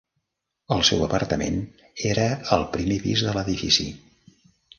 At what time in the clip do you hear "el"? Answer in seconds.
0.75-0.79